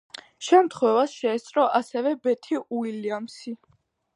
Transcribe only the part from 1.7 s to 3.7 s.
ასევე ბეთი უილიამსი.